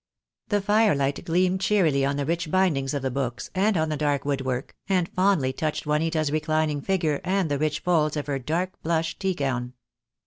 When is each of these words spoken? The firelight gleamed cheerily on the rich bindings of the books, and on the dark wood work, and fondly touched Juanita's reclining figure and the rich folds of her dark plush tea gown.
The 0.47 0.61
firelight 0.61 1.23
gleamed 1.25 1.61
cheerily 1.61 2.03
on 2.03 2.17
the 2.17 2.25
rich 2.25 2.49
bindings 2.49 2.95
of 2.95 3.03
the 3.03 3.11
books, 3.11 3.51
and 3.53 3.77
on 3.77 3.89
the 3.89 3.95
dark 3.97 4.25
wood 4.25 4.41
work, 4.41 4.75
and 4.89 5.07
fondly 5.07 5.53
touched 5.53 5.85
Juanita's 5.85 6.31
reclining 6.31 6.81
figure 6.81 7.21
and 7.23 7.51
the 7.51 7.59
rich 7.59 7.81
folds 7.81 8.17
of 8.17 8.25
her 8.25 8.39
dark 8.39 8.81
plush 8.81 9.19
tea 9.19 9.35
gown. 9.35 9.73